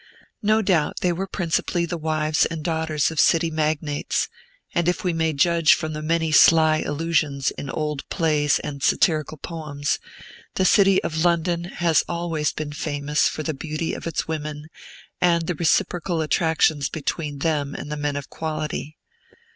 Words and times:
No 0.41 0.63
doubt, 0.63 1.01
they 1.01 1.13
were 1.13 1.27
principally 1.27 1.85
the 1.85 1.95
wives 1.95 2.47
and 2.47 2.63
daughters 2.63 3.11
of 3.11 3.19
city 3.19 3.51
magnates; 3.51 4.29
and 4.73 4.87
if 4.87 5.03
we 5.03 5.13
may 5.13 5.31
judge 5.31 5.75
from 5.75 5.93
the 5.93 6.01
many 6.01 6.31
sly 6.31 6.79
allusions 6.79 7.51
in 7.51 7.69
old 7.69 8.09
plays 8.09 8.57
and 8.61 8.81
satirical 8.81 9.37
poems, 9.37 9.99
the 10.55 10.65
city 10.65 11.03
of 11.03 11.23
London 11.23 11.65
has 11.65 12.03
always 12.09 12.51
been 12.51 12.73
famous 12.73 13.27
for 13.27 13.43
the 13.43 13.53
beauty 13.53 13.93
of 13.93 14.07
its 14.07 14.27
women 14.27 14.69
and 15.21 15.45
the 15.45 15.53
reciprocal 15.53 16.19
attractions 16.21 16.89
between 16.89 17.37
them 17.37 17.75
and 17.75 17.91
the 17.91 17.95
men 17.95 18.15
of 18.15 18.27
quality. 18.27 18.97